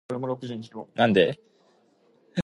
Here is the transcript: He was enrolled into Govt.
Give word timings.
He 0.09 0.15
was 0.15 0.21
enrolled 0.21 0.43
into 0.43 0.69
Govt. 0.97 1.35